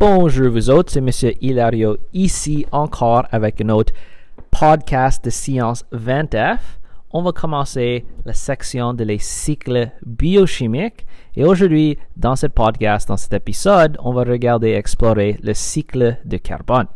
[0.00, 3.92] Bonjour vous autres, c'est Monsieur Hilario ici encore avec un autre
[4.48, 6.60] podcast de Science 20F.
[7.10, 13.16] On va commencer la section de les cycles biochimiques et aujourd'hui, dans ce podcast, dans
[13.16, 16.86] cet épisode, on va regarder explorer le cycle de carbone.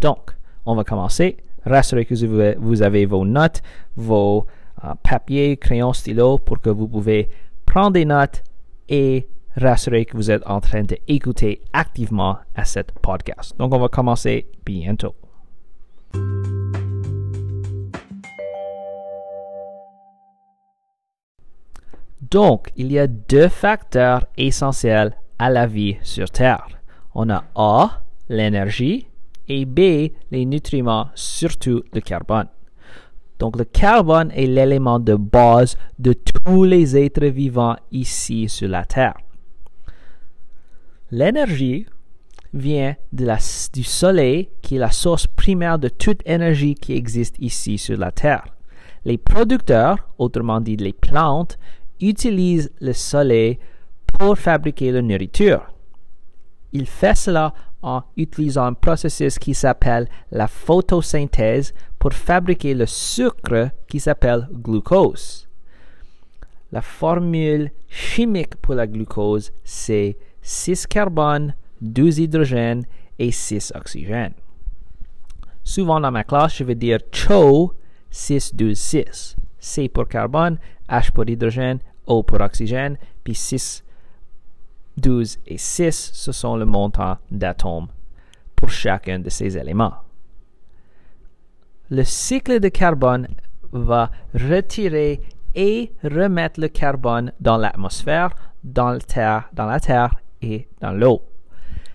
[0.00, 0.30] Donc,
[0.64, 1.36] on va commencer.
[1.66, 3.60] Rassurez que vous avez vos notes,
[3.96, 4.46] vos
[4.82, 7.28] euh, papiers, crayons, stylos pour que vous pouvez
[7.66, 8.42] prendre des notes
[8.88, 13.56] et rassurez que vous êtes en train d'écouter activement à cette podcast.
[13.58, 15.14] Donc, on va commencer bientôt.
[22.30, 26.66] Donc, il y a deux facteurs essentiels à la vie sur Terre.
[27.14, 29.06] On a A, l'énergie,
[29.48, 32.48] et B, les nutriments, surtout le carbone.
[33.38, 38.84] Donc le carbone est l'élément de base de tous les êtres vivants ici sur la
[38.84, 39.16] Terre.
[41.10, 41.86] L'énergie
[42.52, 47.98] vient du Soleil qui est la source primaire de toute énergie qui existe ici sur
[47.98, 48.44] la Terre.
[49.04, 51.58] Les producteurs, autrement dit les plantes,
[52.00, 53.58] utilisent le Soleil
[54.18, 55.62] pour fabriquer leur nourriture.
[56.72, 63.70] Ils font cela en utilisant un processus qui s'appelle la photosynthèse pour fabriquer le sucre
[63.88, 65.46] qui s'appelle glucose.
[66.72, 72.84] La formule chimique pour la glucose, c'est 6 carbone, 12 hydrogène
[73.18, 74.34] et 6 oxygène.
[75.62, 77.72] Souvent dans ma classe, je vais dire CHO
[78.10, 79.36] 6, 12, 6.
[79.58, 83.82] C pour carbone, H pour hydrogène, O pour oxygène, puis 6,
[84.98, 87.88] 12 et 6, ce sont le montant d'atomes
[88.54, 89.94] pour chacun de ces éléments.
[91.90, 93.28] Le cycle de carbone
[93.72, 95.22] va retirer
[95.54, 101.22] et remettre le carbone dans l'atmosphère, dans, la terre, dans la terre et dans l'eau.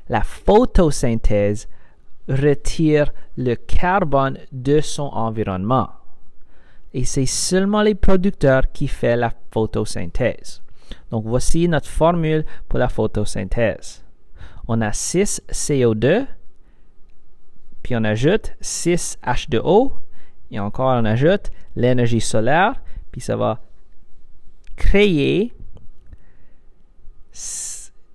[0.10, 1.68] La photosynthèse
[2.28, 5.90] retire le carbone de son environnement.
[6.94, 10.62] Et c'est seulement les producteurs qui font la photosynthèse.
[11.12, 14.04] Donc voici notre formule pour la photosynthèse.
[14.68, 16.26] On a 6 CO2,
[17.84, 19.92] puis on ajoute 6 H2O,
[20.52, 23.60] et encore on ajoute l'énergie solaire, puis ça va
[24.76, 25.54] créer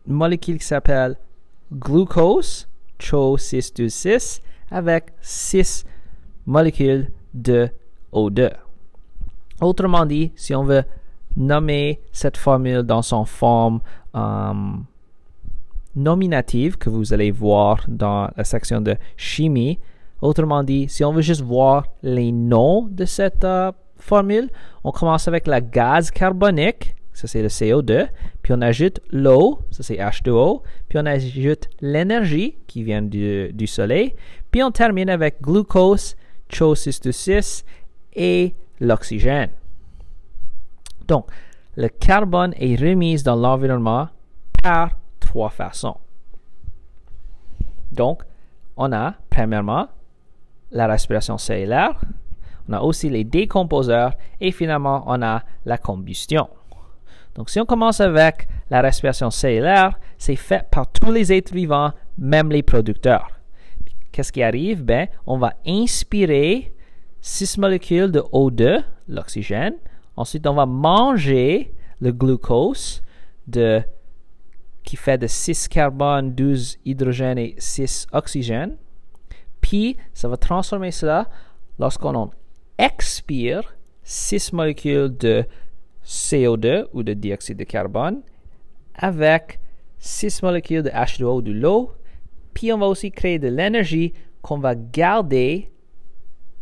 [0.07, 1.17] molécule qui s'appelle
[1.73, 2.69] glucose,
[3.01, 5.85] CHO626, avec 6
[6.47, 7.69] molécules de
[8.13, 8.51] O2.
[9.61, 10.85] Autrement dit, si on veut
[11.37, 13.81] nommer cette formule dans son forme
[14.13, 14.85] um,
[15.97, 19.79] nominative que vous allez voir dans la section de chimie.
[20.21, 24.51] Autrement dit, si on veut juste voir les noms de cette euh, formule,
[24.83, 28.09] on commence avec la gaz carbonique, ça c'est le CO2,
[28.43, 34.15] puis on ajoute l'eau, ça c'est H2O, puis on ajoute l'énergie qui vient du, soleil,
[34.51, 36.17] puis on termine avec glucose,
[36.53, 37.65] CHO626
[38.17, 39.51] et l'oxygène.
[41.07, 41.27] Donc,
[41.77, 44.09] le carbone est remis dans l'environnement
[44.63, 45.97] par trois façons.
[47.93, 48.23] Donc,
[48.77, 49.89] on a premièrement
[50.73, 52.01] la respiration cellulaire,
[52.69, 56.49] on a aussi les décomposeurs et finalement on a la combustion.
[57.35, 61.93] Donc, si on commence avec la respiration cellulaire, c'est fait par tous les êtres vivants,
[62.17, 63.29] même les producteurs.
[64.13, 64.83] Qu'est-ce qui arrive?
[64.85, 66.73] Ben, on va inspirer
[67.21, 69.75] six molécules de O2, l'oxygène,
[70.17, 73.03] Ensuite, on va manger le glucose
[74.85, 78.77] qui fait de 6 carbone, 12 hydrogène et 6 oxygène.
[79.61, 81.29] Puis, ça va transformer cela
[81.79, 82.31] lorsqu'on
[82.79, 83.75] expire
[84.05, 85.45] 6 molécules de
[86.07, 88.23] CO2 ou de dioxyde de carbone
[88.95, 89.59] avec
[89.99, 91.93] 6 molécules de H2O de l'eau.
[92.53, 95.71] Puis, on va aussi créer de l'énergie qu'on va garder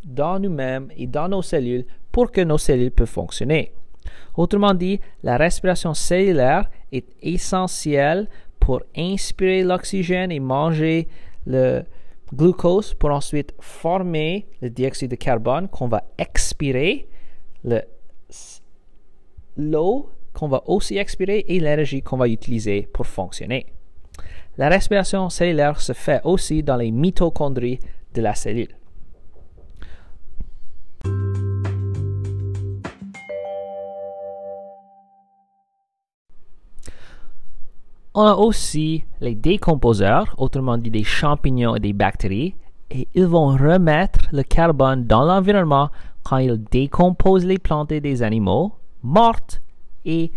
[0.05, 3.73] dans nous-mêmes et dans nos cellules pour que nos cellules puissent fonctionner.
[4.37, 8.29] Autrement dit, la respiration cellulaire est essentielle
[8.59, 11.09] pour inspirer l'oxygène et manger
[11.47, 11.83] le
[12.33, 17.09] glucose pour ensuite former le dioxyde de carbone qu'on va expirer,
[19.57, 23.67] l'eau qu'on va aussi expirer et l'énergie qu'on va utiliser pour fonctionner.
[24.59, 27.81] La respiration cellulaire se fait aussi dans les mitochondries
[28.15, 28.77] de la cellule.
[38.15, 42.55] On a aussi les décomposeurs, autrement dit des champignons et des bactéries,
[42.91, 45.89] et ils vont remettre le carbone dans l'environnement
[46.23, 48.73] quand ils décomposent les plantes et des animaux
[49.03, 49.61] mortes
[50.05, 50.33] et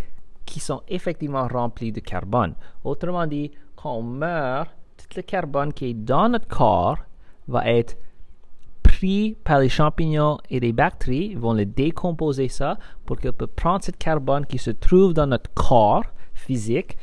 [0.46, 2.56] qui sont effectivement remplis de carbone.
[2.84, 7.00] Autrement dit, quand on meurt tout le carbone qui est dans notre corps
[7.48, 7.98] va être
[8.84, 13.50] pris par les champignons et les bactéries, ils vont le décomposer ça pour qu'ils puissent
[13.56, 16.98] prendre ce carbone qui se trouve dans notre corps physique,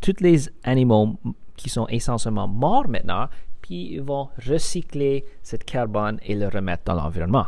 [0.00, 1.16] tous les animaux
[1.56, 3.28] qui sont essentiellement morts maintenant,
[3.60, 7.46] puis ils vont recycler ce carbone et le remettre dans l'environnement.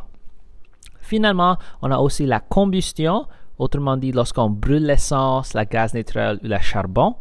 [1.06, 6.49] Finalement, on a aussi la combustion, autrement dit lorsqu'on brûle l'essence, la gaz naturel ou
[6.49, 7.14] le charbon.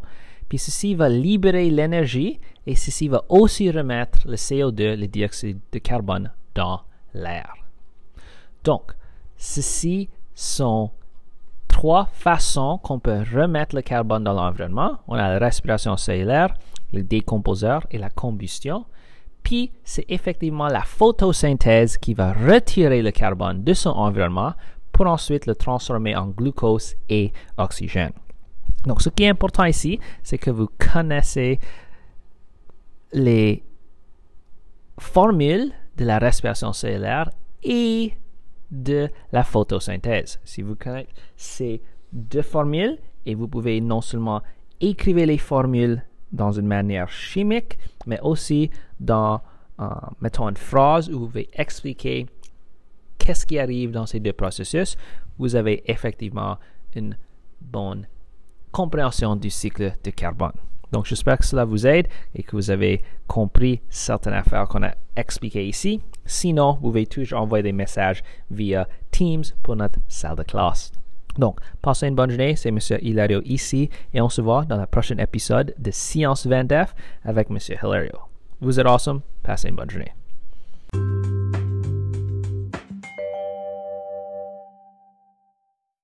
[0.48, 5.78] Puis ceci va libérer l'énergie et ceci va aussi remettre le CO2, le dioxyde de
[5.78, 6.80] carbone, dans
[7.14, 7.54] l'air.
[8.64, 8.92] Donc,
[9.36, 10.90] ceci sont
[11.68, 14.98] trois façons qu'on peut remettre le carbone dans l'environnement.
[15.06, 16.54] On a la respiration cellulaire,
[16.92, 18.84] le décomposeur et la combustion.
[19.46, 24.54] Puis, c'est effectivement la photosynthèse qui va retirer le carbone de son environnement
[24.90, 28.10] pour ensuite le transformer en glucose et oxygène.
[28.86, 31.60] Donc, ce qui est important ici, c'est que vous connaissez
[33.12, 33.62] les
[34.98, 37.30] formules de la respiration cellulaire
[37.62, 38.14] et
[38.72, 40.40] de la photosynthèse.
[40.42, 41.06] Si vous connaissez
[41.36, 41.82] ces
[42.12, 44.42] deux formules, et vous pouvez non seulement
[44.80, 46.02] écrire les formules
[46.32, 48.70] dans une manière chimique, mais aussi
[49.00, 49.40] dans,
[49.80, 49.86] euh,
[50.20, 52.26] mettons, une phrase où vous pouvez expliquer
[53.18, 54.96] qu'est-ce qui arrive dans ces deux processus.
[55.38, 56.58] Vous avez effectivement
[56.94, 57.16] une
[57.60, 58.06] bonne
[58.72, 60.52] compréhension du cycle de carbone.
[60.92, 64.94] Donc, j'espère que cela vous aide et que vous avez compris certaines affaires qu'on a
[65.16, 66.00] expliquées ici.
[66.24, 70.92] Sinon, vous pouvez toujours envoyer des messages via Teams pour notre salle de classe.
[71.38, 72.78] Donc, passez une bonne journée, c'est M.
[73.02, 76.88] Hilario ici et on se voit dans le prochain épisode de Science 20F
[77.24, 77.58] avec M.
[77.82, 78.18] Hilario.
[78.60, 80.12] Vous êtes awesome, passez une bonne journée.